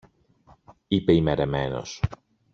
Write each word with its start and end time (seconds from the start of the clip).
είπε 0.87 1.13
ημερεμένος. 1.15 2.01